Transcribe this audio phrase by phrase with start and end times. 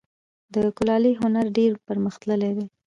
[0.53, 2.57] د کلالي هنر ډیر پرمختللی و